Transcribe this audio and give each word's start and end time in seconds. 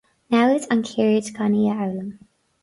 Namhaid 0.31 0.63
an 0.73 0.81
cheird 0.87 1.29
gan 1.37 1.59
í 1.59 1.69
a 1.75 1.77
fhoghlaim. 1.83 2.11